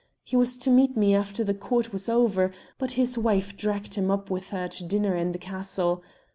[0.23, 4.09] He was to meet me after the court was over, but his wife dragged him
[4.09, 6.01] up with her to dinner in the castle.